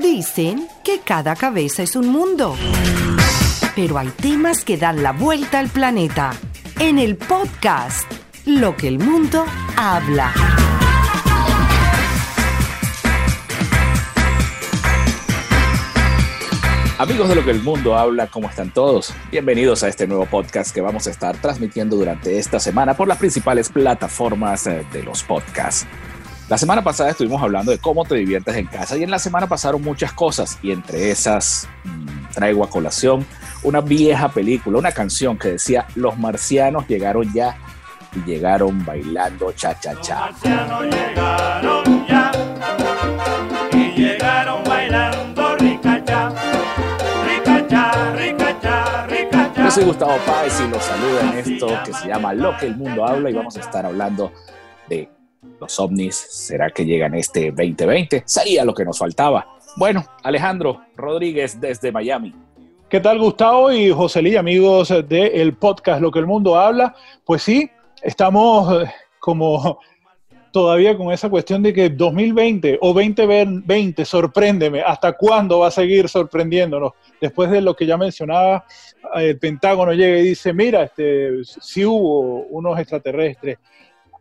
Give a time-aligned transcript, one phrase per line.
[0.00, 2.54] Dicen que cada cabeza es un mundo.
[3.74, 6.34] Pero hay temas que dan la vuelta al planeta.
[6.78, 8.08] En el podcast,
[8.46, 9.44] Lo que el mundo
[9.76, 10.32] habla.
[16.98, 19.12] Amigos de lo que el mundo habla, ¿cómo están todos?
[19.32, 23.18] Bienvenidos a este nuevo podcast que vamos a estar transmitiendo durante esta semana por las
[23.18, 25.86] principales plataformas eh, de los podcasts.
[26.48, 29.46] La semana pasada estuvimos hablando de cómo te diviertes en casa y en la semana
[29.46, 33.26] pasaron muchas cosas y entre esas mmm, traigo a colación
[33.62, 37.58] una vieja película, una canción que decía los marcianos llegaron ya
[38.16, 40.30] y llegaron bailando cha cha cha.
[40.30, 42.32] Los marcianos llegaron ya
[43.72, 46.32] y llegaron bailando ricacha,
[47.26, 49.64] ricacha, ricacha, ricacha.
[49.64, 52.76] Yo soy Gustavo Páez y los saludo en esto que se llama Lo que el
[52.76, 54.32] mundo habla y vamos a estar hablando
[54.88, 55.10] de
[55.60, 56.14] los ovnis.
[56.16, 58.22] ¿Será que llegan este 2020?
[58.26, 59.46] Sería lo que nos faltaba.
[59.76, 62.34] Bueno, Alejandro Rodríguez desde Miami.
[62.88, 66.94] ¿Qué tal Gustavo y Joselí, amigos del podcast Lo que el mundo habla?
[67.24, 67.70] Pues sí,
[68.02, 68.90] estamos eh,
[69.20, 69.78] como
[70.52, 76.08] todavía con esa cuestión de que 2020 o 2020, sorpréndeme, ¿hasta cuándo va a seguir
[76.08, 76.92] sorprendiéndonos?
[77.20, 78.64] Después de lo que ya mencionaba,
[79.14, 83.58] el Pentágono llega y dice, mira, este, sí hubo unos extraterrestres.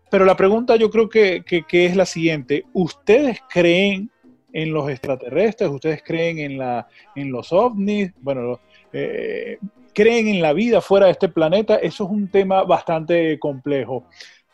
[0.09, 4.09] Pero la pregunta yo creo que, que, es la siguiente, ¿ustedes creen
[4.53, 5.69] en los extraterrestres?
[5.69, 8.13] ¿Ustedes creen en, la, en los ovnis?
[8.21, 8.59] Bueno,
[8.93, 9.57] eh,
[9.93, 11.75] ¿creen en la vida fuera de este planeta?
[11.75, 14.07] Eso es un tema bastante complejo.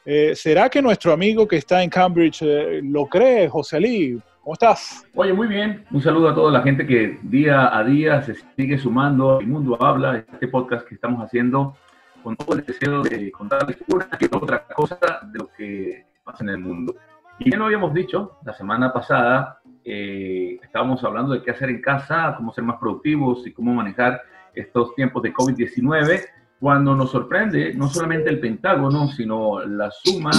[0.05, 4.19] Eh, ¿Será que nuestro amigo que está en Cambridge eh, lo cree, José Ali?
[4.41, 5.05] ¿Cómo estás?
[5.13, 5.85] Oye, muy bien.
[5.91, 9.39] Un saludo a toda la gente que día a día se sigue sumando.
[9.39, 11.77] El mundo habla, este podcast que estamos haciendo
[12.23, 14.97] con todo el deseo de contarles una que otra cosa
[15.31, 16.95] de lo que pasa en el mundo.
[17.39, 21.81] Y ya lo habíamos dicho la semana pasada, eh, estábamos hablando de qué hacer en
[21.81, 24.21] casa, cómo ser más productivos y cómo manejar
[24.53, 26.21] estos tiempos de COVID-19,
[26.59, 30.31] cuando nos sorprende no solamente el Pentágono, sino la suma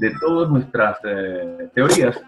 [0.00, 2.20] de todas nuestras eh, teorías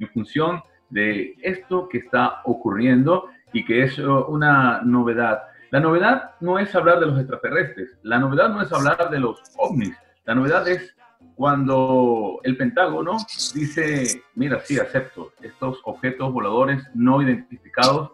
[0.00, 0.60] en función
[0.90, 5.42] de esto que está ocurriendo y que es una novedad.
[5.70, 9.40] La novedad no es hablar de los extraterrestres, la novedad no es hablar de los
[9.56, 10.94] ovnis, la novedad es
[11.34, 13.16] cuando el Pentágono
[13.54, 18.12] dice, mira, sí, acepto, estos objetos voladores no identificados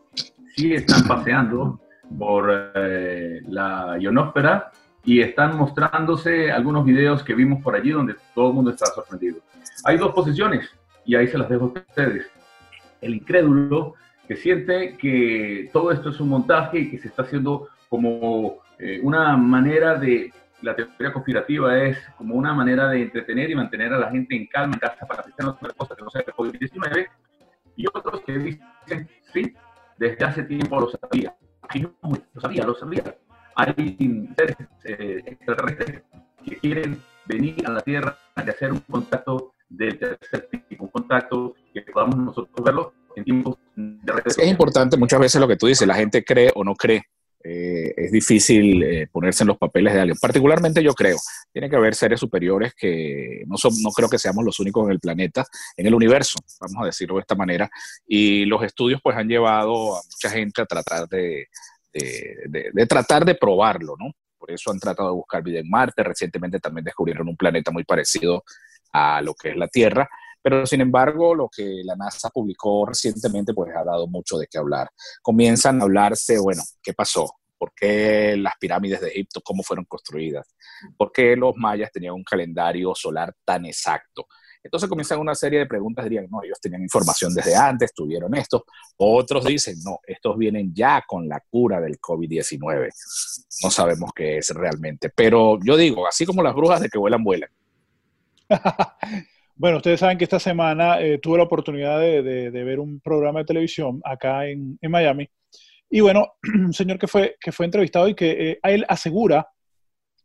[0.54, 1.80] sí están paseando
[2.18, 4.72] por eh, la ionosfera
[5.04, 9.38] y están mostrándose algunos videos que vimos por allí donde todo el mundo está sorprendido.
[9.84, 10.68] Hay dos posiciones
[11.04, 12.26] y ahí se las dejo a ustedes.
[13.00, 13.94] El incrédulo
[14.26, 19.00] que siente que todo esto es un montaje y que se está haciendo como eh,
[19.02, 23.98] una manera de la teoría conspirativa es como una manera de entretener y mantener a
[23.98, 27.08] la gente en calma en casa para que no cosas que no sea el COVID-19.
[27.76, 29.54] Y otros que dicen, sí,
[29.98, 31.36] desde hace tiempo lo sabía.
[31.74, 31.92] Y no,
[32.32, 33.02] lo sabía, lo sabía.
[33.56, 33.96] Hay
[34.36, 36.02] seres eh, extraterrestres
[36.44, 41.54] que quieren venir a la Tierra y hacer un contacto del tercer tipo, un contacto
[41.72, 46.50] que podamos nosotros verlo Es, importante muchas veces lo que tú dices, la gente cree
[46.54, 47.04] o no cree.
[47.44, 50.18] Eh, es difícil eh, ponerse en los papeles de alguien.
[50.20, 51.16] Particularmente yo creo,
[51.52, 54.92] tiene que haber seres superiores que no, son, no creo que seamos los únicos en
[54.92, 55.44] el planeta,
[55.76, 57.68] en el universo, vamos a decirlo de esta manera.
[58.06, 61.48] Y los estudios pues han llevado a mucha gente a tratar de,
[61.92, 64.12] de, de tratar de probarlo, ¿no?
[64.38, 66.02] Por eso han tratado de buscar vida en Marte.
[66.02, 68.44] Recientemente también descubrieron un planeta muy parecido
[68.92, 70.08] a lo que es la Tierra.
[70.42, 74.58] Pero sin embargo, lo que la NASA publicó recientemente pues ha dado mucho de qué
[74.58, 74.90] hablar.
[75.22, 77.36] Comienzan a hablarse, bueno, ¿qué pasó?
[77.56, 80.48] ¿Por qué las pirámides de Egipto, cómo fueron construidas?
[80.96, 84.26] ¿Por qué los mayas tenían un calendario solar tan exacto?
[84.64, 88.64] Entonces comienzan una serie de preguntas, dirían, no, ellos tenían información desde antes, tuvieron esto.
[88.96, 92.88] Otros dicen, no, estos vienen ya con la cura del COVID-19.
[93.64, 95.10] No sabemos qué es realmente.
[95.10, 97.50] Pero yo digo, así como las brujas de que vuelan, vuelan.
[99.62, 103.44] Bueno, ustedes saben que esta semana eh, tuve la oportunidad de, ver un programa de
[103.44, 105.30] televisión acá en, Miami.
[105.88, 106.32] Y bueno,
[106.66, 109.46] un señor que fue, que fue entrevistado y que eh, él asegura,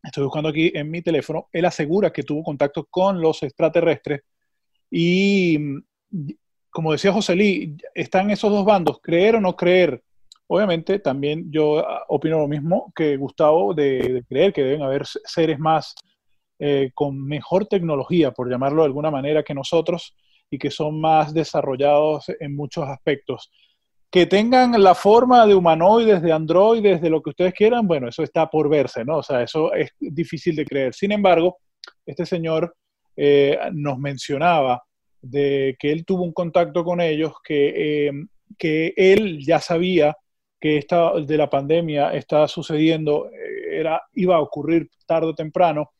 [0.01, 4.21] estoy buscando aquí en mi teléfono, él asegura que tuvo contacto con los extraterrestres.
[4.89, 5.59] Y
[6.71, 10.01] como decía José Lee, están esos dos bandos, creer o no creer.
[10.47, 15.05] Obviamente también yo ah, opino lo mismo que Gustavo de, de creer que deben haber
[15.05, 15.93] seres más
[16.59, 20.15] eh, con mejor tecnología, por llamarlo de alguna manera, que nosotros
[20.49, 23.51] y que son más desarrollados en muchos aspectos.
[24.09, 28.23] Que tengan la forma de humanoides, de androides, de lo que ustedes quieran, bueno, eso
[28.23, 29.17] está por verse, ¿no?
[29.17, 30.93] O sea, eso es difícil de creer.
[30.93, 31.57] Sin embargo,
[32.05, 32.75] este señor
[33.15, 34.83] eh, nos mencionaba
[35.21, 38.11] de que él tuvo un contacto con ellos que eh,
[38.57, 40.15] que él ya sabía
[40.59, 45.91] que esta de la pandemia está sucediendo, eh, era, iba a ocurrir tarde o temprano,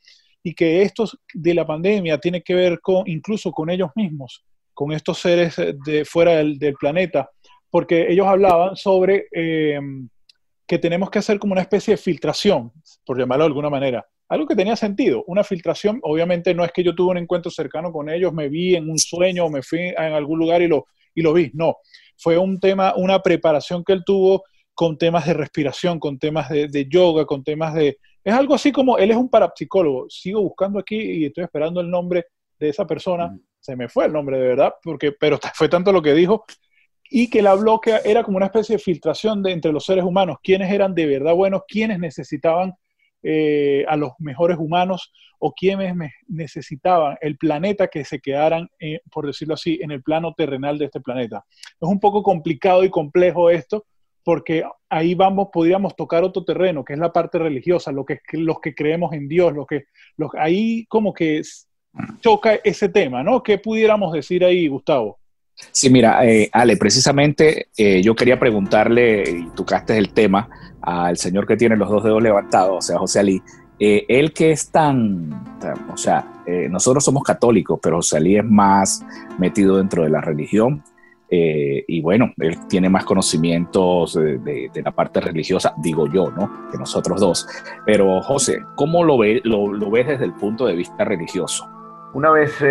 [0.44, 4.92] y que esto de la pandemia tiene que ver con incluso con ellos mismos, con
[4.92, 5.56] estos seres
[5.86, 7.30] de fuera del, planeta,
[7.69, 9.80] porque ellos hablaban sobre eh,
[10.68, 12.72] que tenemos que hacer como una especie de filtración,
[13.06, 14.06] por llamarlo de alguna manera.
[14.30, 17.92] Algo que tenía sentido, una filtración, obviamente no es que yo tuve un encuentro cercano
[17.92, 20.86] con ellos, me vi en un sueño o me fui en algún lugar y lo,
[21.16, 21.78] y lo vi, no,
[22.18, 24.44] fue un tema, una preparación que él tuvo
[24.74, 27.98] con temas de respiración, con temas de, yoga, con temas de...
[28.27, 31.89] Es algo así como, él es un parapsicólogo, sigo buscando aquí y estoy esperando el
[31.89, 32.25] nombre
[32.59, 36.01] de esa persona, se me fue el nombre de verdad, porque, pero fue tanto lo
[36.01, 36.44] que dijo,
[37.09, 40.03] y que la habló que era como una especie de filtración de entre los seres
[40.03, 42.74] humanos, quiénes eran de verdad buenos, quiénes necesitaban
[43.24, 45.95] eh, a los mejores humanos o quienes
[46.27, 50.83] necesitaban el planeta que se quedaran, eh, por decirlo así, en el plano terrenal de
[50.83, 51.45] este planeta.
[51.50, 53.85] Es un poco complicado y complejo esto,
[54.27, 58.59] porque ahí vamos, podríamos tocar otro terreno, que es la parte religiosa, lo que, los
[58.59, 59.85] que creemos en Dios, lo que,
[60.18, 61.41] los, ahí como que
[62.19, 63.41] choca ese tema, ¿no?
[63.41, 65.18] ¿Qué pudiéramos decir ahí, Gustavo?
[65.71, 67.69] Sí, mira, eh, Ale, precisamente
[68.03, 70.50] yo quería preguntarle, y tocaste el tema,
[70.81, 73.41] al señor que tiene los dos dedos levantados, o sea, José Ali,
[73.79, 75.57] eh, él que es tan,
[75.89, 79.06] o sea, eh, nosotros somos católicos, pero José Ali es más
[79.38, 80.83] metido dentro de la religión.
[81.29, 86.69] Eh, y bueno, él tiene más conocimientos de, la parte religiosa, digo yo, ¿no?
[86.71, 87.47] Que nosotros dos.
[87.85, 91.69] Pero José, ¿cómo lo, ve, lo, lo ves desde el punto de vista religioso?
[92.13, 92.62] Una vez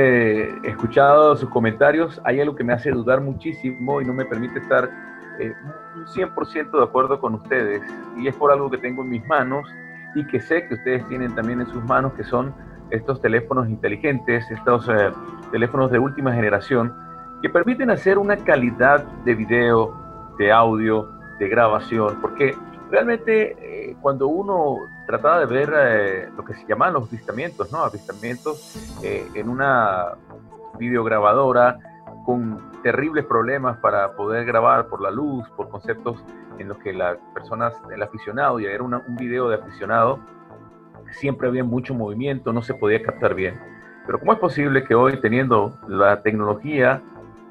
[0.64, 4.90] escuchado sus comentarios, hay algo que me hace dudar muchísimo y no me permite estar
[5.38, 5.52] eh,
[6.14, 7.82] 100% de acuerdo con ustedes
[8.16, 9.68] y es por algo que tengo en mis manos
[10.14, 12.54] y que sé que ustedes tienen también en sus manos, que son
[12.90, 15.10] estos teléfonos inteligentes, estos eh,
[15.52, 16.94] teléfonos de última generación,
[17.42, 19.94] que permiten hacer una calidad de video,
[20.38, 22.56] de audio, de grabación, porque
[22.90, 27.78] realmente eh, cuando uno trataba de ver eh, lo que se llaman los avistamientos, ¿no?
[27.78, 30.14] Avistamientos en una
[30.78, 31.78] videograbadora,
[32.24, 36.22] con terribles problemas para poder grabar por la luz, por conceptos
[36.58, 40.18] en los que las personas, el aficionado, y era un video de aficionado,
[41.12, 43.58] siempre había mucho movimiento, no se podía captar bien.
[44.06, 47.02] Pero ¿cómo es posible que hoy, teniendo la tecnología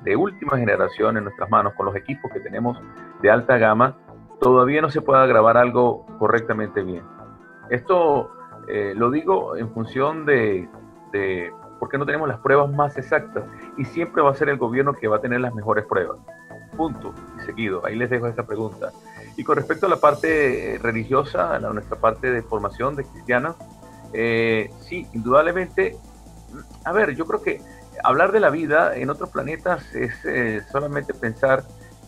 [0.06, 2.80] de última generación en nuestras manos, con los equipos que tenemos
[3.22, 3.98] de alta gama,
[4.40, 7.04] todavía no se pueda grabar algo correctamente bien?
[7.70, 8.32] Esto
[8.68, 10.70] eh, lo digo en función de,
[11.12, 13.44] de porque no tenemos las pruebas más exactas
[13.78, 16.18] y siempre va a ser el gobierno que va a tener las mejores pruebas.
[16.78, 17.86] Punto y seguido.
[17.86, 18.92] Ahí les dejo esta pregunta.
[19.38, 23.56] Y con respecto a la parte eh, religiosa, a nuestra parte de formación de cristiana,
[24.14, 25.98] eh, sí, indudablemente,
[26.86, 27.62] a ver, yo creo que
[28.06, 31.64] hablar de la vida en otros planetas es eh, solamente pensar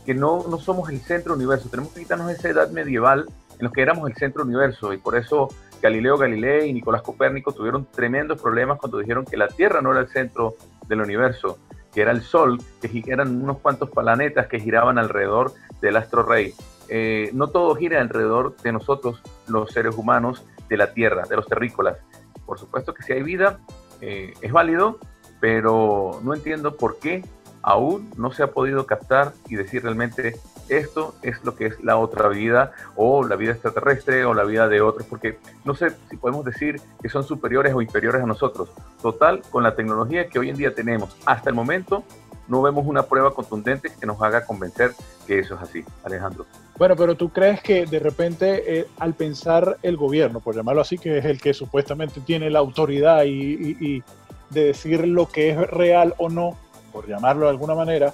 [0.05, 1.69] que no, no somos el centro universo.
[1.69, 3.25] Tenemos que quitarnos esa edad medieval
[3.57, 5.49] en los que éramos el centro universo y por eso
[5.81, 10.01] Galileo Galilei y Nicolás Copérnico tuvieron tremendos problemas cuando dijeron que la Tierra no era
[10.01, 10.55] el centro
[10.87, 11.57] del universo,
[11.93, 16.53] que era el Sol, que eran unos cuantos planetas que giraban alrededor del astro rey.
[16.89, 21.47] Eh, no todo gira alrededor de nosotros, los seres humanos, de la Tierra, de los
[21.47, 21.97] terrícolas.
[22.45, 23.59] Por supuesto que si hay vida,
[24.01, 24.99] eh, es válido,
[25.39, 27.23] pero no entiendo por qué
[27.61, 30.39] aún no se ha podido captar y decir realmente
[30.69, 34.67] esto es lo que es la otra vida o la vida extraterrestre o la vida
[34.67, 38.69] de otros, porque no sé si podemos decir que son superiores o inferiores a nosotros.
[39.01, 42.03] Total, con la tecnología que hoy en día tenemos hasta el momento,
[42.47, 44.91] no vemos una prueba contundente que nos haga convencer
[45.25, 45.83] que eso es así.
[46.05, 46.45] Alejandro.
[46.77, 50.97] Bueno, pero tú crees que de repente eh, al pensar el gobierno, por llamarlo así,
[50.97, 54.01] que es el que supuestamente tiene la autoridad y
[54.49, 56.57] de decir lo que es real o no,
[56.91, 58.13] por llamarlo de alguna manera,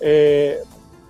[0.00, 0.58] eh,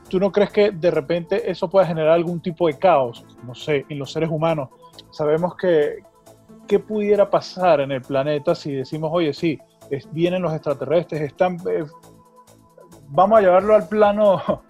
[0.08, 3.84] ¿tú no crees que de repente eso pueda generar algún tipo de caos, no sé,
[3.88, 4.70] en los seres humanos?
[5.10, 5.98] Sabemos que,
[6.66, 9.58] ¿qué pudiera pasar en el planeta si decimos, oye, sí,
[10.12, 11.58] vienen los extraterrestres, están...
[11.70, 11.84] Eh,
[13.08, 14.62] vamos a llevarlo al plano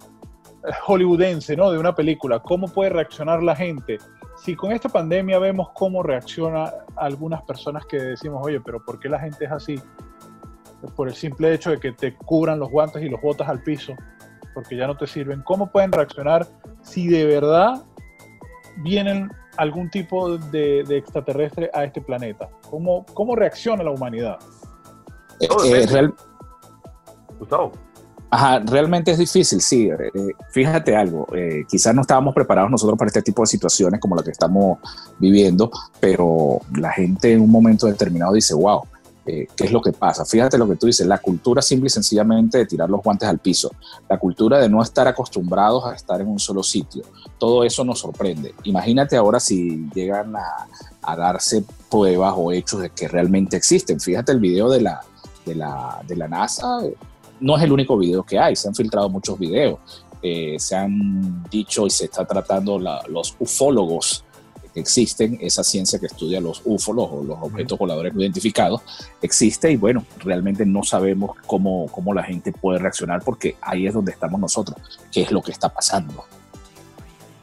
[0.85, 1.71] hollywoodense, ¿no?
[1.71, 2.39] De una película.
[2.39, 3.97] ¿Cómo puede reaccionar la gente?
[4.43, 9.09] Si con esta pandemia vemos cómo reacciona algunas personas que decimos, oye, pero ¿por qué
[9.09, 9.81] la gente es así?
[10.95, 13.95] por el simple hecho de que te cubran los guantes y los botas al piso,
[14.53, 15.41] porque ya no te sirven.
[15.43, 16.47] ¿Cómo pueden reaccionar
[16.81, 17.83] si de verdad
[18.77, 22.49] vienen algún tipo de, extraterrestre a este planeta?
[22.69, 24.37] ¿Cómo, cómo reacciona la humanidad?
[25.39, 26.09] Eh, eh,
[27.37, 27.71] Gustavo.
[28.31, 29.89] Ajá, realmente es difícil, sí.
[29.89, 30.11] Eh,
[30.51, 31.27] fíjate algo,
[31.67, 34.77] quizás no estábamos preparados nosotros para este tipo de situaciones como la que estamos
[35.17, 38.83] viviendo, pero la gente en un momento determinado dice, wow,
[39.25, 40.25] eh, ¿qué es lo que pasa?
[40.25, 43.39] Fíjate lo que tú dices, la cultura simple y sencillamente de tirar los guantes al
[43.39, 43.71] piso,
[44.07, 47.03] la cultura de no estar acostumbrados a estar en un solo sitio,
[47.37, 48.53] todo eso nos sorprende.
[48.63, 50.67] Imagínate ahora si llegan a,
[51.01, 53.99] a darse pruebas o hechos de que realmente existen.
[53.99, 55.01] Fíjate el video de la,
[55.45, 56.79] de la, de la NASA,
[57.39, 59.79] no es el único video que hay, se han filtrado muchos videos.
[60.21, 64.25] Eh, se han dicho y se está tratando la- los ufólogos
[64.73, 68.81] que existen, esa ciencia que estudia los ufólogos o los objetos voladores no identificados,
[69.21, 73.93] existe y bueno, realmente no sabemos cómo, cómo la gente puede reaccionar porque ahí es
[73.93, 74.77] donde estamos nosotros,
[75.11, 76.25] qué es lo que está pasando.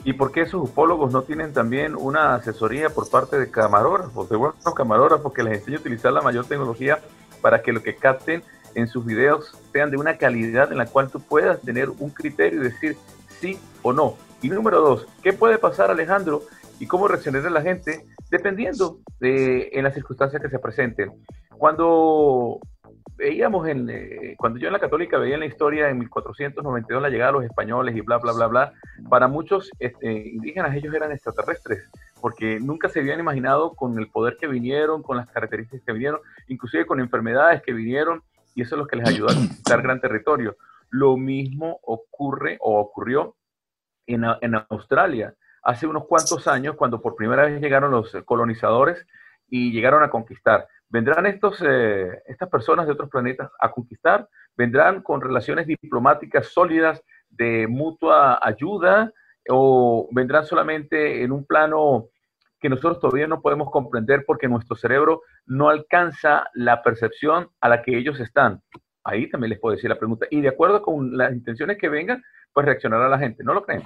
[0.04, 4.36] ¿Y por qué esos ufólogos no tienen también una asesoría por parte de camarógrafos, de
[4.36, 7.00] buenos camarógrafos que les enseñe a utilizar la mayor tecnología
[7.40, 8.44] para que lo que capten
[8.76, 12.60] en sus videos sean de una calidad en la cual tú puedas tener un criterio
[12.60, 12.96] y decir
[13.40, 14.16] sí o no?
[14.42, 16.42] Y número dos, ¿qué puede pasar Alejandro
[16.78, 21.10] y cómo reaccionará la gente dependiendo de en las circunstancias que se presenten?
[21.58, 22.60] Cuando
[23.16, 27.08] veíamos en, eh, cuando yo en la católica veía en la historia en 1492 la
[27.08, 28.72] llegada de los españoles y bla, bla, bla, bla,
[29.08, 31.88] para muchos este, indígenas ellos eran extraterrestres,
[32.20, 36.20] porque nunca se habían imaginado con el poder que vinieron, con las características que vinieron,
[36.48, 38.22] inclusive con enfermedades que vinieron,
[38.56, 40.56] y eso es lo que les ayudó a conquistar gran territorio.
[40.90, 43.36] Lo mismo ocurre o ocurrió
[44.06, 49.06] en, en Australia hace unos cuantos años, cuando por primera vez llegaron los colonizadores
[49.48, 50.66] y llegaron a conquistar.
[50.88, 54.26] ¿Vendrán estos, eh, estas personas de otros planetas a conquistar?
[54.56, 59.12] ¿Vendrán con relaciones diplomáticas sólidas de mutua ayuda?
[59.50, 62.08] ¿O vendrán solamente en un plano
[62.60, 67.82] que nosotros todavía no podemos comprender porque nuestro cerebro no alcanza la percepción a la
[67.82, 68.62] que ellos están?
[69.04, 70.26] Ahí también les puedo decir la pregunta.
[70.30, 72.22] Y de acuerdo con las intenciones que vengan,
[72.52, 73.44] pues reaccionará la gente.
[73.44, 73.84] ¿No lo creen?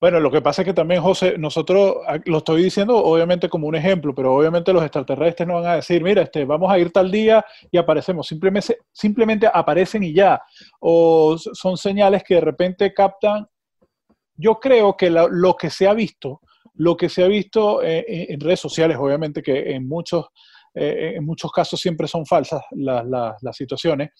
[0.00, 3.66] Bueno, lo que pasa es que también, José, nosotros ah, lo estoy diciendo obviamente como
[3.66, 6.92] un ejemplo, pero obviamente los extraterrestres no van a decir, mira, este, vamos a ir
[6.92, 8.26] tal día y aparecemos.
[8.26, 10.40] Simplemente, simplemente aparecen y ya.
[10.80, 13.46] O son señales que de repente captan.
[14.36, 16.40] Yo creo que lo que se ha visto,
[16.78, 20.26] lo que se ha visto eh, en, en redes sociales, obviamente que en muchos,
[20.74, 24.10] eh, en muchos casos siempre son falsas las, las- las situaciones,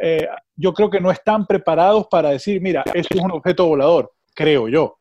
[0.00, 4.12] eh, yo creo que no están preparados para decir, mira, esto es un objeto volador,
[4.34, 4.98] creo yo.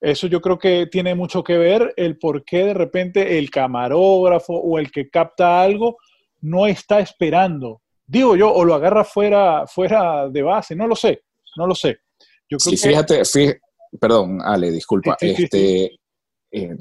[0.00, 4.54] Eso yo creo que tiene mucho que ver el por qué de repente el camarógrafo
[4.54, 5.98] o el que capta algo
[6.40, 7.82] no está esperando.
[8.06, 11.22] Digo yo, o lo agarra fuera, fuera de base, no lo sé,
[11.56, 11.98] no lo sé.
[12.48, 13.58] Yo creo Sí, que fíjate, fí-
[14.00, 15.16] perdón, Ale, disculpa.
[15.20, 15.90] Sí, sí, sí, este,
[16.50, 16.76] eh,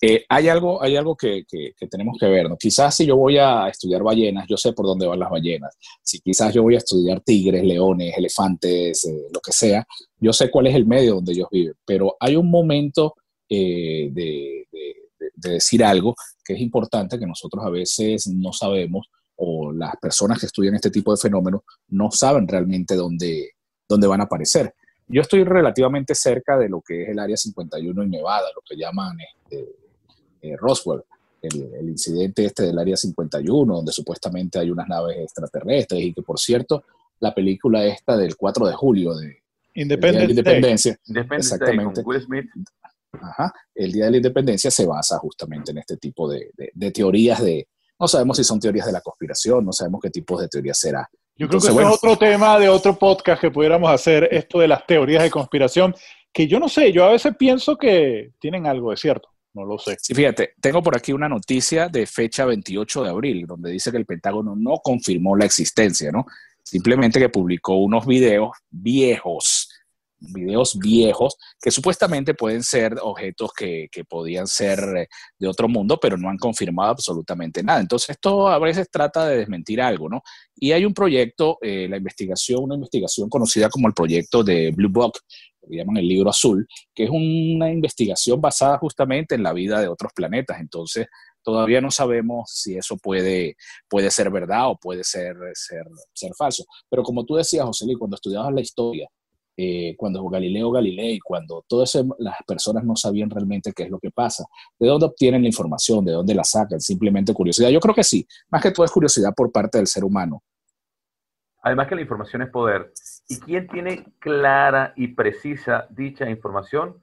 [0.00, 1.44] eh, hay algo, hay algo que,
[1.90, 2.56] tenemos que ver, ¿no?
[2.56, 5.76] Quizás si yo voy a estudiar ballenas, yo sé por dónde van las ballenas.
[6.02, 9.86] Si quizás yo voy a estudiar tigres, leones, elefantes, eh, lo que sea,
[10.18, 11.74] yo sé cuál es el medio donde ellos viven.
[11.84, 13.14] Pero hay un momento
[13.48, 14.66] de-
[15.36, 19.06] de decir algo que es importante que nosotros a veces no sabemos
[19.36, 23.50] o las personas que estudian este tipo de fenómenos no saben realmente dónde,
[23.88, 24.74] dónde van a aparecer.
[25.08, 28.76] Yo estoy relativamente cerca de lo que es el Área 51 en Nevada, lo que
[28.76, 29.68] llaman este,
[30.42, 31.02] eh, Roswell,
[31.42, 36.22] el, el incidente este del Área 51, donde supuestamente hay unas naves extraterrestres y que,
[36.22, 36.84] por cierto,
[37.20, 39.42] la película esta del 4 de julio de,
[40.30, 40.98] Independence.
[41.06, 42.02] Independencia, Day Exactamente.
[42.02, 42.46] con Will Smith.
[43.12, 46.90] ajá, el Día de la Independencia se basa justamente en este tipo de, de- de
[46.90, 47.68] teorías de,
[47.98, 51.08] no sabemos si son teorías de la conspiración, no sabemos qué tipos de teorías será.
[51.36, 51.90] Yo creo que bueno.
[51.90, 55.94] es otro tema de otro podcast que pudiéramos hacer, esto de las teorías de conspiración,
[56.32, 59.78] que yo no sé, yo a veces pienso que tienen algo de cierto, no lo
[59.78, 59.96] sé.
[60.00, 63.98] Sí, fíjate, tengo por aquí una noticia de fecha 28 de abril, donde dice que
[63.98, 66.26] el Pentágono no confirmó la existencia, ¿no?
[66.62, 69.68] Simplemente que publicó unos videos viejos,
[70.32, 75.98] videos viejos, que supuestamente pueden ser objetos que, que podían ser eh, de otro mundo,
[76.00, 77.80] pero no han confirmado absolutamente nada.
[77.80, 80.22] Entonces, esto a veces trata de desmentir algo, ¿no?
[80.54, 84.90] Y hay un proyecto, eh, la investigación, una investigación conocida como el proyecto de Blue
[84.90, 85.14] Book,
[85.68, 89.88] que llaman el libro azul, que es una investigación basada justamente en la vida de
[89.88, 90.60] otros planetas.
[90.60, 91.06] Entonces,
[91.42, 93.56] todavía no sabemos si eso puede,
[93.88, 96.64] puede ser verdad o puede ser, ser, ser falso.
[96.88, 99.08] Pero como tú decías, José Luis, cuando estudiabas la historia,
[99.56, 104.10] eh, cuando Galileo Galilei, cuando todas las personas no sabían realmente qué es lo que
[104.10, 104.44] pasa,
[104.78, 107.68] de dónde obtienen la información, de dónde la sacan, simplemente curiosidad.
[107.68, 110.42] Yo creo que sí, más que todo es curiosidad por parte del ser humano.
[111.62, 112.92] Además que la información es poder.
[113.28, 117.02] ¿Y quién tiene clara y precisa dicha información?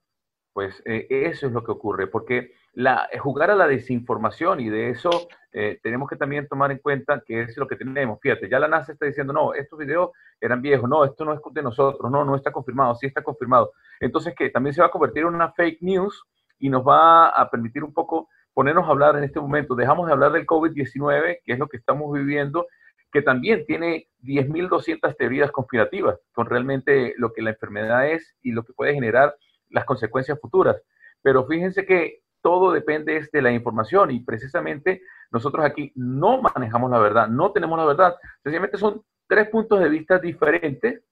[0.51, 4.69] Pues eh, eso es lo que ocurre, porque la, eh, jugar a la desinformación y
[4.69, 8.19] de eso eh, tenemos que también tomar en cuenta que es lo que tenemos.
[8.21, 11.39] Fíjate, ya la NASA está diciendo, no, estos videos eran viejos, no, esto no es
[11.51, 13.71] de nosotros, no, no está confirmado, sí está confirmado.
[13.99, 16.23] Entonces, que también se va a convertir en una fake news
[16.59, 19.75] y nos va a permitir un poco ponernos a hablar en este momento.
[19.75, 22.67] Dejamos de hablar del COVID-19, que es lo que estamos viviendo,
[23.11, 28.63] que también tiene 10.200 teorías conspirativas con realmente lo que la enfermedad es y lo
[28.63, 29.35] que puede generar
[29.69, 30.79] las consecuencias futuras.
[31.21, 36.99] Pero fíjense que todo depende de la información y precisamente nosotros aquí no manejamos la
[36.99, 38.15] verdad, no tenemos la verdad.
[38.43, 41.03] Sencillamente son tres puntos de vista diferentes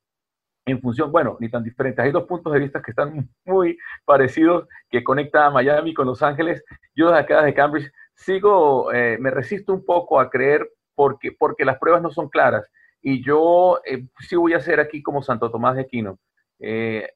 [0.65, 2.03] en función, bueno, ni tan diferentes.
[2.03, 6.21] Hay dos puntos de vista que están muy parecidos, que conecta a Miami con Los
[6.21, 6.63] Ángeles.
[6.93, 11.63] Yo desde acá, de Cambridge, sigo, eh, me resisto un poco a creer porque, porque
[11.63, 12.69] las pruebas no son claras.
[13.01, 16.19] Y yo eh, sí voy a hacer aquí como Santo Tomás de Aquino.
[16.59, 17.07] Eh,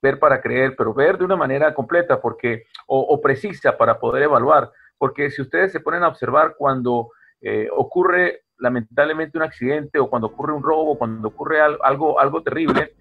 [0.00, 4.70] ver para creer, pero ver de una manera completa porque, o, precisa para poder evaluar.
[4.96, 7.10] Porque si ustedes se ponen a observar cuando
[7.76, 12.94] ocurre lamentablemente un accidente o cuando ocurre un robo, cuando ocurre algo, algo terrible,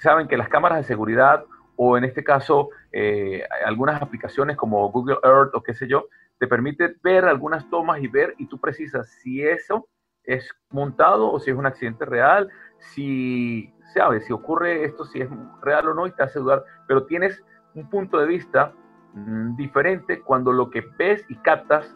[0.00, 1.44] saben que las cámaras de seguridad
[1.76, 6.06] o en este caso eh, algunas aplicaciones como Google Earth o qué sé yo,
[6.38, 9.88] te permite ver algunas tomas y ver y tú precisas si eso
[10.24, 15.28] es montado o si es un accidente real, si sabes si ocurre esto, si es
[15.60, 17.42] real o no y te hace dudar, pero tienes
[17.74, 18.72] un punto de vista
[19.14, 21.94] mm, diferente cuando lo que ves y captas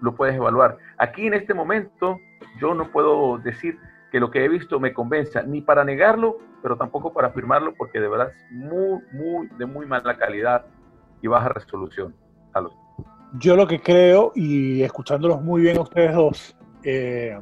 [0.00, 0.78] lo puedes evaluar.
[0.98, 2.18] Aquí en este momento
[2.60, 3.78] yo no puedo decir
[4.10, 7.98] que lo que he visto me convenza, ni para negarlo, pero tampoco para afirmarlo, porque
[7.98, 10.66] de verdad es muy, muy, de muy mala calidad
[11.22, 12.14] y baja resolución.
[13.38, 17.38] Yo lo que creo, y escuchándolos muy bien ustedes dos, eh,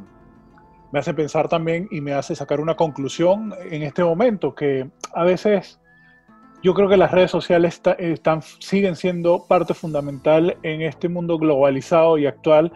[0.92, 5.24] me hace pensar también y me hace sacar una conclusión en este momento, que a
[5.24, 5.80] veces
[6.62, 12.18] yo creo que las redes sociales están, siguen siendo parte fundamental en este mundo globalizado
[12.18, 12.72] y actual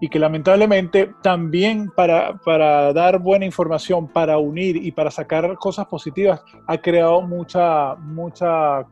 [0.00, 5.86] y que lamentablemente también para, para, dar buena información, para unir y para sacar cosas
[5.86, 8.84] positivas, ha creado mucha, mucha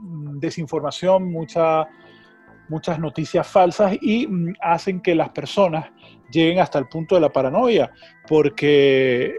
[0.00, 1.86] desinformación, mucha,
[2.68, 5.90] muchas noticias falsas y mm, hacen que las personas
[6.34, 7.90] lleguen hasta el punto de la paranoia,
[8.28, 9.38] porque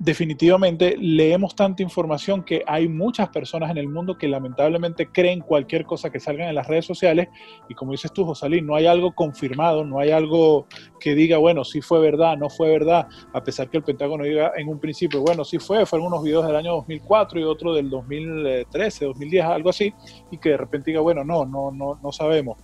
[0.00, 5.84] definitivamente leemos tanta información que hay muchas personas en el mundo que lamentablemente creen cualquier
[5.84, 7.28] cosa que salga en las redes sociales
[7.68, 10.66] y como dices tú, Josalín, no hay algo confirmado, no hay algo
[10.98, 14.52] que diga, bueno, sí fue verdad, no fue verdad, a pesar que el Pentágono diga
[14.56, 17.90] en un principio, bueno, sí fue, fueron unos videos del año 2004 y otro del
[17.90, 19.92] 2013, 2010, algo así,
[20.30, 22.56] y que de repente diga, bueno, no, no, no, no sabemos.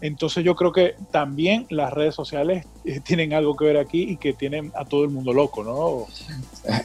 [0.00, 4.16] Entonces yo creo que también las redes sociales eh, tienen algo que ver aquí y
[4.16, 6.06] que tienen a todo el mundo loco, ¿no?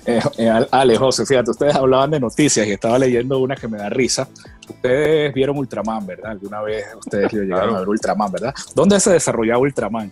[0.06, 3.78] Eh, eh, Ale, José, fíjate, ustedes hablaban de noticias y estaba leyendo una que me
[3.78, 4.28] da risa.
[4.69, 6.32] Ustedes vieron Ultraman, ¿verdad?
[6.32, 8.54] Alguna vez ustedes llegaron a ver Ultraman, ¿verdad?
[8.76, 10.12] ¿Dónde se desarrollaba Ultraman?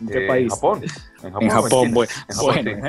[0.00, 0.52] ¿En qué país?
[0.52, 0.82] Japón.
[1.22, 2.12] En Japón, bueno,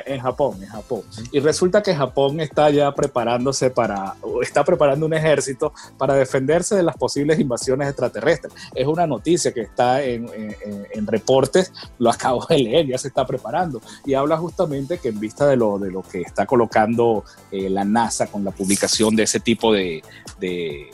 [0.06, 1.02] en Japón, en Japón.
[1.32, 6.84] Y resulta que Japón está ya preparándose para, está preparando un ejército para defenderse de
[6.84, 8.54] las posibles invasiones extraterrestres.
[8.76, 10.28] Es una noticia que está en,
[11.08, 13.82] reportes, lo acabo de leer, ya se está preparando.
[14.06, 17.86] Y habla justamente que en vista de lo, de lo que está colocando eh, la
[17.86, 20.04] NASA con la publicación de ese tipo de
[20.40, 20.90] de,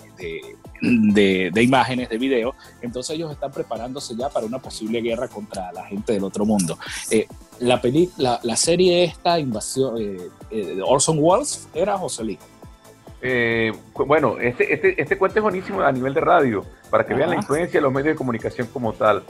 [0.84, 6.14] imágenes, de video, entonces ellos están preparándose ya para una posible guerra contra la gente
[6.14, 6.78] del otro mundo.
[7.10, 7.28] Eh,
[7.60, 7.82] la,
[8.18, 12.40] la, la, serie esta, Invasión, eh, eh, Orson Welles, era José Lee.
[14.06, 17.38] bueno, este, este, este, cuento es buenísimo a nivel de radio, para que vean la
[17.38, 19.24] influencia de los medios de comunicación como tal.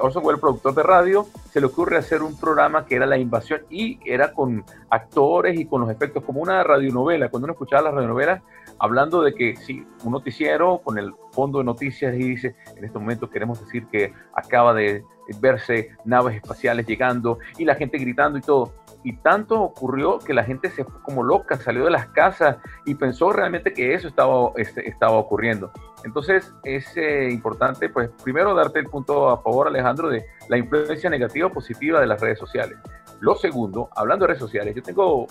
[0.00, 3.62] Orson Welles, productor de radio, se le ocurre hacer un programa que era La Invasión
[3.70, 7.28] y era con actores y con los efectos, como una radionovela.
[7.28, 8.42] Cuando uno escuchaba las radionovelas,
[8.78, 12.98] hablando de que sí, un noticiero con el fondo de noticias y dice, en este
[12.98, 15.04] momento queremos decir que acaba de
[15.40, 18.72] verse naves espaciales llegando y la gente gritando y todo.
[19.04, 22.94] Y tanto ocurrió que la gente se fue como loca, salió de las casas y
[22.94, 25.70] pensó realmente que eso estaba, este, estaba ocurriendo.
[26.04, 31.10] Entonces es eh, importante, pues primero darte el punto a favor, Alejandro, de la influencia
[31.10, 32.76] negativa o positiva de las redes sociales.
[33.20, 35.26] Lo segundo, hablando de redes sociales, yo tengo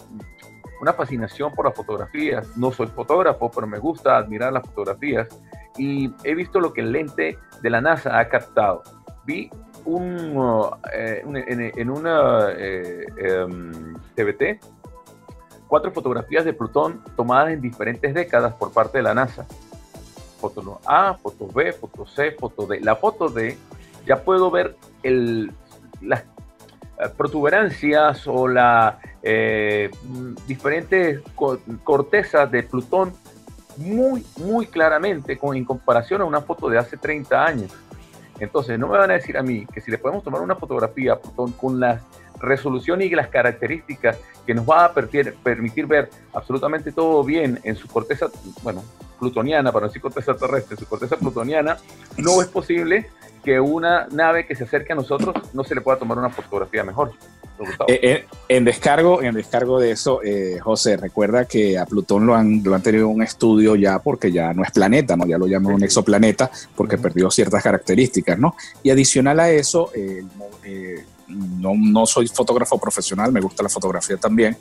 [0.81, 2.55] una fascinación por las fotografías.
[2.57, 5.27] No soy fotógrafo, pero me gusta admirar las fotografías
[5.77, 8.83] y he visto lo que el lente de la NASA ha captado.
[9.25, 9.49] Vi
[9.85, 11.23] un, uh, eh,
[11.75, 12.47] en, una
[14.15, 14.59] TBT eh, em,
[15.67, 19.45] cuatro fotografías de Plutón tomadas en diferentes décadas por parte de la NASA.
[20.39, 22.79] Foto A, foto B, foto C, foto D.
[22.81, 23.57] La foto D
[24.05, 25.51] ya puedo ver el,
[26.01, 26.23] las
[27.15, 29.91] protuberancias o la eh,
[30.47, 31.21] diferentes
[31.83, 33.13] cortezas de Plutón
[33.77, 37.71] muy, muy claramente con, en comparación a una foto de hace 30 años.
[38.39, 41.13] Entonces, no me van a decir a mí que si le podemos tomar una fotografía
[41.13, 42.01] a Plutón con la
[42.39, 47.75] resolución y las características que nos va a permitir, permitir ver absolutamente todo bien en
[47.75, 48.27] su corteza,
[48.63, 48.83] bueno,
[49.19, 51.77] plutoniana, para no decir corteza terrestre, su corteza plutoniana,
[52.17, 53.09] no es posible
[53.47, 56.83] que una nave que se acerque a nosotros no se le pueda tomar una fotografía
[56.83, 57.13] mejor.
[57.87, 62.35] Eh, eh, en descargo, en descargo de eso, eh, José, recuerda que a Plutón lo
[62.35, 65.25] han, lo han tenido un estudio ya porque ya no es planeta, ¿no?
[65.25, 68.53] Ya lo llaman un exoplaneta porque perdió ciertas características, ¿no?
[68.83, 69.91] Y adicional a eso,
[71.29, 74.57] no, no soy fotógrafo profesional, me gusta la fotografía también,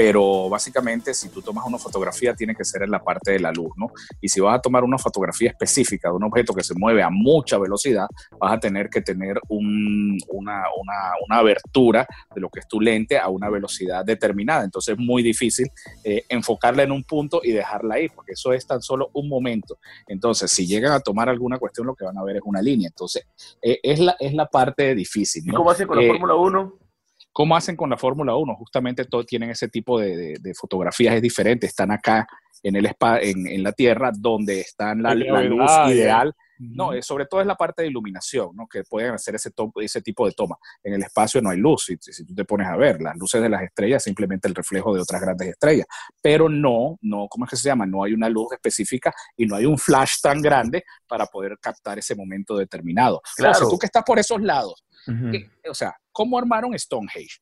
[0.00, 3.52] pero básicamente si tú tomas una fotografía tiene que ser en la parte de la
[3.52, 3.88] luz, ¿no?
[4.18, 7.10] Y si vas a tomar una fotografía específica de un objeto que se mueve a
[7.10, 8.06] mucha velocidad,
[8.38, 13.28] vas a tener que tener una, una, abertura de lo que es tu lente a
[13.28, 14.64] una velocidad determinada.
[14.64, 15.70] Entonces es muy difícil
[16.02, 19.80] eh, enfocarla en un punto y dejarla ahí, porque eso es tan solo un momento.
[20.06, 22.88] Entonces, si llegan a tomar alguna cuestión, lo que van a ver es una línea.
[22.88, 23.26] Entonces,
[23.60, 25.44] eh, es, la, es la parte difícil.
[25.44, 25.52] ¿no?
[25.52, 26.79] ¿Y cómo hacen con la eh, Fórmula 1?
[27.32, 28.54] ¿Cómo hacen con la Fórmula 1?
[28.56, 31.66] Justamente todos tienen ese tipo de, fotografías, es diferente.
[31.66, 32.26] Están acá
[32.62, 36.34] en, el en, en la Tierra, donde está la, la luz ideal.
[36.60, 38.66] No, eh, sobre todo es la parte de iluminación, ¿no?
[38.68, 40.56] que pueden hacer ese, ese tipo de toma.
[40.82, 43.40] En el espacio no hay luz, si, si, tú te pones a ver, las luces
[43.40, 45.86] de las estrellas simplemente el reflejo de otras grandes estrellas,
[46.20, 47.86] pero no, no, ¿cómo es que se llama?
[47.86, 51.98] No hay una luz específica y no hay un flash tan grande para poder captar
[51.98, 53.22] ese momento determinado.
[53.36, 53.52] Claro.
[53.52, 54.84] O sea, tú que estás por esos lados,
[55.68, 57.38] o sea, ¿cómo armaron Stonehenge?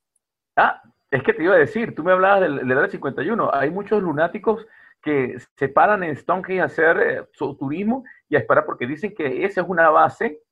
[0.57, 3.71] Ah, es que te iba a decir, tú me hablabas del, del área 51, hay
[3.71, 4.65] muchos lunáticos
[5.03, 9.15] que se paran en Stonehenge a hacer eh, su turismo y a esperar porque dicen
[9.15, 10.43] que esa es una base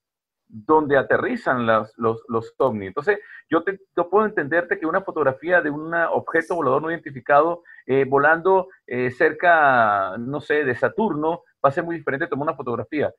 [0.48, 2.88] donde aterrizan los, los, los ovnis.
[2.88, 3.18] Entonces,
[3.50, 8.68] yo, te, puedo entenderte que una fotografía de un objeto volador no identificado eh, volando
[8.86, 13.12] eh, cerca, no sé, de Saturno, va a ser muy diferente tomar una fotografía.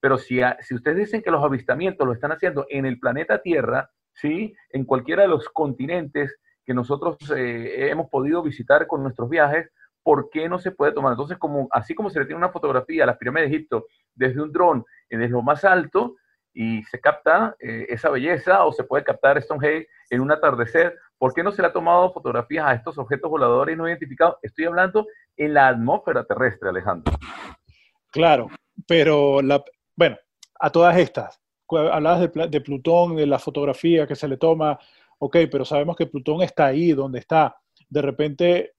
[0.00, 3.88] Pero si, si ustedes dicen que los avistamientos lo están haciendo en el planeta Tierra,
[4.12, 4.52] ¿sí?
[4.70, 9.70] en cualquiera de los continentes que nosotros hemos podido visitar con nuestros viajes,
[10.02, 11.12] ¿por qué no se puede tomar?
[11.12, 14.40] Entonces, como, así como se le tiene una fotografía a las pirámides de Egipto desde
[14.40, 16.16] un dron, desde lo más alto,
[16.54, 21.32] y se capta eh, esa belleza, o se puede captar Stonehenge en un atardecer, ¿por
[21.32, 24.36] qué no se le ha tomado fotografías a estos objetos voladores no identificados?
[24.42, 27.14] Estoy hablando en la atmósfera terrestre, Alejandro.
[28.10, 28.48] Claro,
[28.86, 29.40] pero
[29.96, 30.16] bueno,
[30.60, 34.78] a todas estas, hablabas de, Plutón, de la fotografía que se le toma,
[35.18, 37.56] ok, pero sabemos que Plutón está ahí, donde está.
[37.88, 38.74] De repente,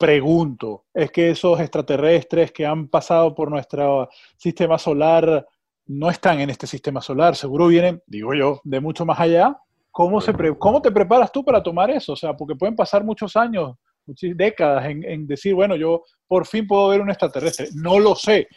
[0.00, 5.46] pregunto, ¿es que esos extraterrestres que han pasado por nuestro sistema solar
[5.86, 7.36] no están en este sistema solar?
[7.36, 9.58] Seguro vienen, digo yo, de mucho más allá.
[9.90, 12.14] ¿Cómo, se ¿Cómo te preparas tú para tomar eso?
[12.14, 13.74] O sea, porque pueden pasar muchos años,
[14.06, 17.68] muchas décadas en, en decir, bueno, yo por fin puedo ver un extraterrestre.
[17.74, 18.48] No lo sé.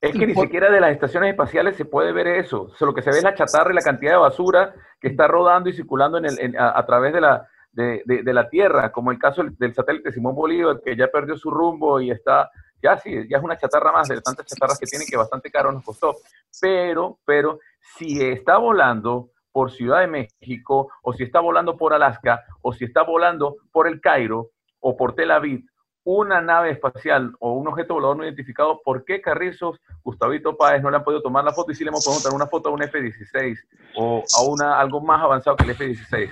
[0.00, 2.70] Es que ni siquiera de las estaciones espaciales se puede ver eso.
[2.78, 5.70] lo que se ve es la chatarra y la cantidad de basura que está rodando
[5.70, 9.42] y circulando en el, a, través de la, de, de, la Tierra, como el caso
[9.58, 12.50] del, satélite Simón Bolívar, que ya perdió su rumbo y está,
[12.82, 15.72] ya sí, ya es una chatarra más de tantas chatarras que tiene que bastante caro
[15.72, 16.16] nos costó.
[16.60, 17.58] Pero, pero,
[17.96, 22.84] si está volando por Ciudad de México, o si está volando por Alaska, o si
[22.84, 25.64] está volando por el Cairo, o por Tel Aviv,
[26.04, 30.90] una nave espacial o un objeto volador no identificado, ¿por qué Carrizos, Gustavito Páez no
[30.90, 32.72] le han podido tomar la foto y si le hemos podido tomar una foto a
[32.72, 33.58] un F-16
[33.96, 36.30] o a una, algo más avanzado que el F-16?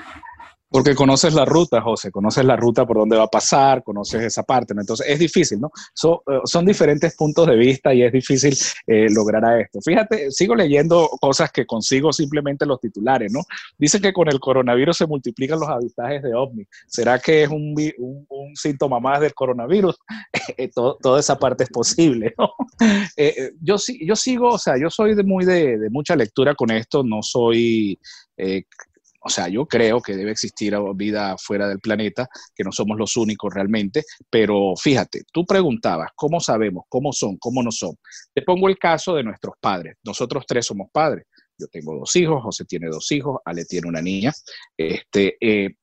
[0.73, 4.43] Porque conoces la ruta, José, conoces la ruta por donde va a pasar, conoces esa
[4.43, 4.81] parte, ¿no?
[4.81, 5.69] Entonces es difícil, ¿no?
[5.69, 8.57] Eh, son diferentes puntos de vista y es difícil
[8.87, 9.81] eh, lograr a esto.
[9.85, 13.41] Fíjate, sigo leyendo cosas que consigo simplemente los titulares, ¿no?
[13.77, 16.65] Dice que con el coronavirus se multiplican los avistajes de ovni.
[16.87, 19.97] ¿Será que es un, un, síntoma más del coronavirus?
[20.59, 22.51] Eh, toda esa parte es posible, ¿no?
[23.61, 27.05] yo, yo sigo, o sea, yo soy de muy de, de mucha lectura con esto,
[27.05, 27.99] no soy
[29.25, 33.17] o sea, yo creo que debe existir vida fuera del planeta, que no somos los
[33.17, 36.85] únicos realmente, pero fíjate, tú preguntabas, ¿cómo sabemos?
[36.89, 37.37] ¿Cómo son?
[37.39, 37.97] ¿Cómo no son?
[38.35, 39.97] Te pongo el caso de nuestros padres.
[40.05, 41.27] Nosotros tres somos padres.
[41.57, 44.33] Yo tengo dos hijos, José tiene dos hijos, Ale tiene una niña.
[44.77, 45.77] Este, eh,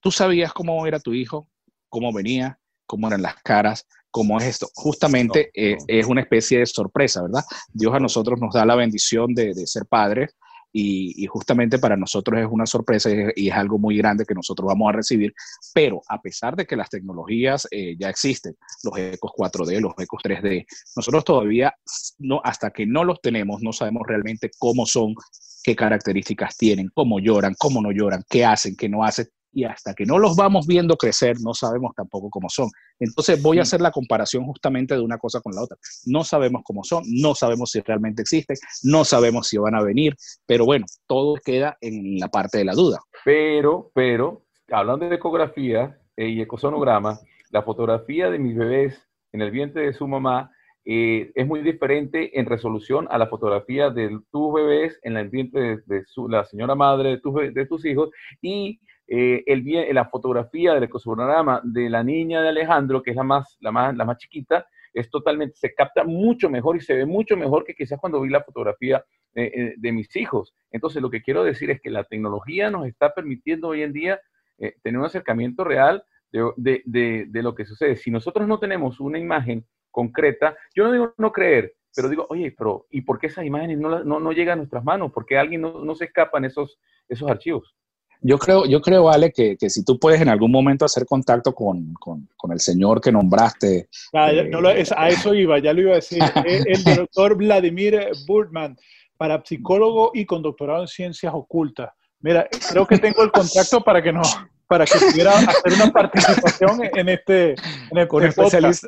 [0.00, 1.48] ¿Tú sabías cómo era tu hijo?
[1.88, 2.58] ¿Cómo venía?
[2.86, 3.86] ¿Cómo eran las caras?
[4.10, 4.68] ¿Cómo es esto?
[4.74, 7.44] Justamente eh, es una especie de sorpresa, ¿verdad?
[7.72, 10.34] Dios a nosotros nos da la bendición de, de ser padres
[10.72, 14.88] y, justamente para nosotros es una sorpresa y, es algo muy grande que nosotros vamos
[14.88, 15.34] a recibir,
[15.74, 20.22] pero a pesar de que las tecnologías eh, ya existen, los ecos 4D, los ecos
[20.22, 21.74] 3D, nosotros todavía,
[22.18, 25.14] no, hasta que no los tenemos, no sabemos realmente cómo son,
[25.62, 29.94] qué características tienen, cómo lloran, cómo no lloran, qué hacen, qué no hacen, y hasta
[29.94, 32.68] que no los vamos viendo crecer, no sabemos tampoco cómo son.
[32.98, 35.76] Entonces voy a hacer la comparación justamente de una cosa con la otra.
[36.06, 40.14] No sabemos cómo son, no sabemos si realmente existen, no sabemos si van a venir,
[40.46, 42.98] pero bueno, todo queda en la parte de la duda.
[43.24, 47.18] Pero, pero, hablando de ecografía eh, y ecosonograma,
[47.50, 50.52] la fotografía de mis bebés en el vientre de su mamá
[50.84, 55.78] eh, es muy diferente en resolución a la fotografía de tus bebés en el vientre
[55.84, 58.10] de, la señora madre de, tus de tus hijos
[58.40, 58.80] y
[59.12, 63.58] eh, el, la fotografía del ecosonograma de la niña de Alejandro, que es la más,
[63.60, 67.36] la más, la más chiquita, es totalmente, se capta mucho mejor y se ve mucho
[67.36, 70.54] mejor que quizás cuando vi la fotografía de, de mis hijos.
[70.70, 74.20] Entonces, lo que quiero decir es que la tecnología nos está permitiendo hoy en día
[74.58, 77.96] eh, tener un acercamiento real de, de, de, lo que sucede.
[77.96, 82.54] Si nosotros no tenemos una imagen concreta, yo no digo no creer, pero digo, oye,
[82.56, 85.10] pero ¿y por qué esas imágenes no, no, no llegan a nuestras manos?
[85.12, 87.74] ¿Por qué alguien no, no se escapan esos, esos archivos?
[88.22, 91.54] Yo creo, yo creo, Ale, que, que, si tú puedes en algún momento hacer contacto
[91.54, 93.88] con, con, con el señor que nombraste.
[94.12, 96.22] Ah, eh, no a eso iba, ya lo iba a decir.
[96.44, 98.76] el, el doctor Vladimir Burtman,
[99.16, 101.90] parapsicólogo y con doctorado en ciencias ocultas.
[102.20, 104.22] Mira, creo que tengo el contacto para que no,
[104.70, 107.56] para que pudiera hacer una participación en este,
[107.90, 108.86] en el, con, especializ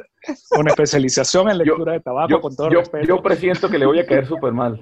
[0.49, 3.05] con, especialización en lectura yo, de tabaco, yo, con todo yo, respeto.
[3.05, 4.81] Yo presiento que le voy a caer súper mal.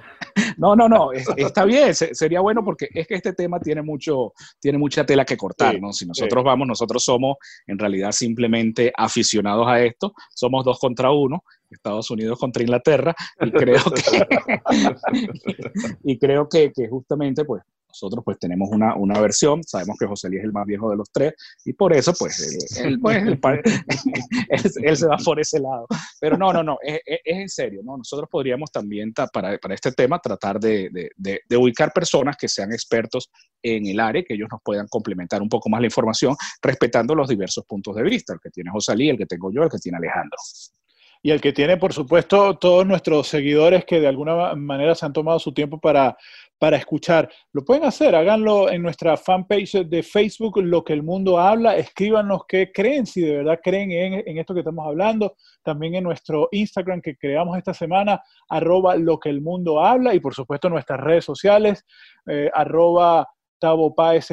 [0.59, 4.35] No, no, no, es, está bien, sería bueno porque es que este tema tiene, mucho,
[4.61, 5.91] tiene mucha tela que cortar, sí, ¿no?
[5.95, 6.47] Si nosotros sí.
[6.47, 12.39] vamos, nosotros somos en realidad simplemente aficionados a esto, somos dos contra uno, Estados Unidos
[12.39, 14.29] contra Inglaterra, y creo que,
[16.05, 20.29] y creo que, que justamente, pues, nosotros pues tenemos una, una versión, sabemos que José
[20.29, 23.63] Luis es el más viejo de los tres y por eso pues él, él, pues,
[24.49, 25.87] él, él, se va por ese lado.
[26.21, 27.97] Pero no, no, no, es, es, en serio, ¿no?
[27.97, 32.49] Nosotros podríamos también para, para este tema tratar de, de, de, de, ubicar personas que
[32.49, 33.31] sean expertos
[33.63, 37.29] en el área, que ellos nos puedan complementar un poco más la información, respetando los
[37.29, 39.79] diversos puntos de vista, el que tiene José Luis, el que tengo yo, el que
[39.79, 40.39] tiene Alejandro
[41.23, 45.13] y el que tiene, por supuesto, todos nuestros seguidores que de alguna manera se han
[45.13, 46.17] tomado su tiempo para,
[46.61, 47.29] para escuchar.
[47.53, 52.43] Lo pueden hacer, háganlo en nuestra fanpage de Facebook, Lo que el mundo habla, escríbanos
[52.47, 57.01] qué creen, si de verdad creen en, esto que estamos hablando, también en nuestro Instagram
[57.01, 61.25] que creamos esta semana, arroba lo que el mundo habla, y por supuesto nuestras redes
[61.25, 61.87] sociales,
[62.27, 63.27] eh, arroba
[63.59, 64.29] Tavo Páez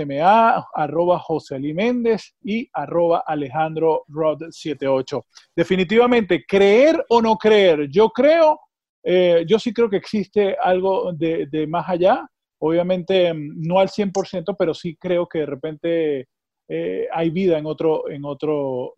[0.73, 5.25] arroba José Méndez y arroba Alejandro Rod 78.
[5.55, 8.59] Definitivamente, creer o no creer, yo creo,
[9.03, 12.27] eh, yo sí creo que existe algo de, de, más allá,
[12.59, 16.27] obviamente no al 100%, pero sí creo que de repente
[16.69, 18.93] eh, hay vida en otro, en, otro,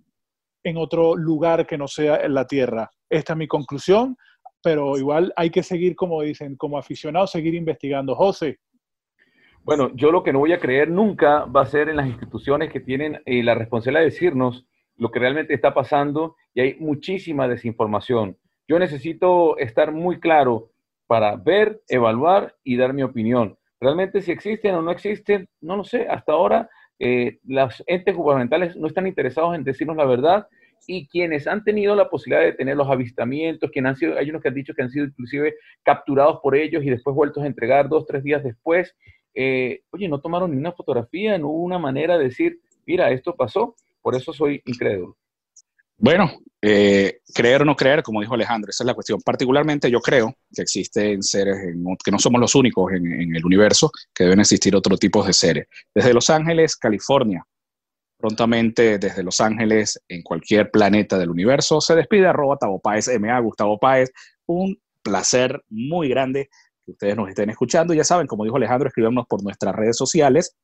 [0.63, 2.89] en otro lugar que no sea en la Tierra.
[3.09, 4.17] Esta es mi conclusión,
[4.63, 8.15] pero igual hay que seguir, como dicen, como aficionados, seguir investigando.
[8.15, 8.59] José.
[9.63, 12.71] Bueno, yo lo que no voy a creer nunca va a ser en las instituciones
[12.71, 17.47] que tienen eh, la responsabilidad de decirnos lo que realmente está pasando y hay muchísima
[17.47, 18.37] desinformación.
[18.69, 20.69] Yo necesito estar muy claro
[21.07, 23.57] para ver, evaluar y dar mi opinión.
[23.81, 26.07] Realmente si existen o no existen, no lo sé.
[26.07, 30.47] Hasta ahora eh, los entes gubernamentales no están interesados en decirnos la verdad
[30.85, 34.43] y quienes han tenido la posibilidad de tener los avistamientos, quienes han sido, hay unos
[34.43, 37.89] que han dicho que han sido inclusive capturados por ellos y después vueltos a entregar
[37.89, 38.95] dos, tres días después,
[39.33, 43.35] eh, oye, no tomaron ni una fotografía, no hubo una manera de decir, mira, esto
[43.35, 45.17] pasó, por eso soy incrédulo.
[45.99, 46.31] Bueno,
[46.61, 49.19] eh, creer o no creer, como dijo Alejandro, esa es la cuestión.
[49.21, 53.45] Particularmente yo creo que existen seres, en, que no somos los únicos en, en, el
[53.45, 55.67] universo, que deben existir otro tipo de seres.
[55.93, 57.45] Desde Los Ángeles, California,
[58.17, 63.39] prontamente desde Los Ángeles, en cualquier planeta del universo, se despide arroba Tavo Páez, MA,
[63.39, 64.11] Gustavo Páez.
[64.45, 66.49] Un placer muy grande
[66.85, 67.93] que ustedes nos estén escuchando.
[67.93, 70.55] Ya saben, como dijo Alejandro, escríbanos por nuestras redes sociales,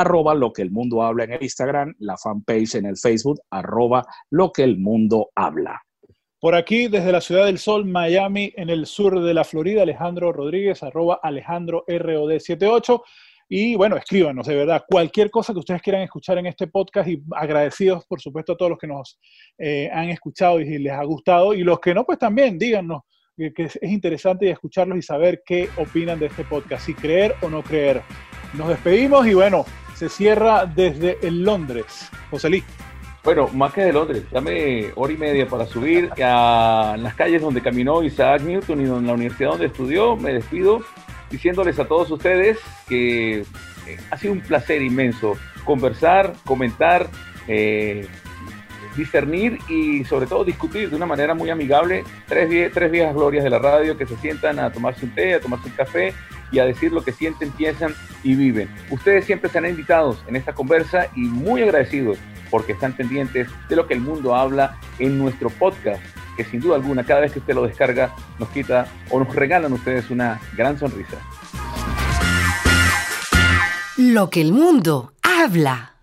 [0.00, 4.04] arroba lo que el mundo habla en el Instagram, la fanpage en el Facebook, arroba
[4.30, 5.82] lo que el mundo habla.
[6.40, 10.32] Por aquí, desde la Ciudad del Sol, Miami, en el sur de la Florida, Alejandro
[10.32, 13.02] Rodríguez, arroba Alejandro ROD78.
[13.48, 17.20] Y bueno, escríbanos, de verdad, cualquier cosa que ustedes quieran escuchar en este podcast y
[17.34, 19.18] agradecidos, por supuesto, a todos los que nos
[19.58, 21.54] eh, han escuchado y les ha gustado.
[21.54, 23.02] Y los que no, pues también díganos
[23.36, 27.62] que, es interesante escucharlos y saber qué opinan de este podcast, si creer o no
[27.62, 28.02] creer.
[28.54, 29.64] Nos despedimos y bueno,
[29.98, 32.08] se cierra desde el Londres.
[32.30, 32.64] José Luis.
[33.24, 37.60] Bueno, más que de Londres, dame hora y media para subir a las calles donde
[37.60, 40.16] caminó Isaac Newton y en la universidad donde estudió.
[40.16, 40.82] Me despido
[41.30, 42.58] diciéndoles a todos ustedes
[42.88, 43.44] que eh,
[44.10, 47.08] ha sido un placer inmenso conversar, comentar,
[47.48, 48.06] eh,
[48.96, 53.42] discernir y sobre todo discutir de una manera muy amigable tres, vie tres viejas glorias
[53.42, 56.14] de la radio que se sientan a tomarse un té, a tomarse un café
[56.50, 58.68] y a decir lo que sienten, piensan y viven.
[58.90, 62.18] Ustedes siempre serán invitados en esta conversa y muy agradecidos
[62.50, 66.02] porque están pendientes de lo que el mundo habla en nuestro podcast,
[66.36, 69.72] que sin duda alguna cada vez que usted lo descarga nos quita o nos regalan
[69.72, 71.16] ustedes una gran sonrisa.
[73.96, 75.94] Lo que el mundo habla.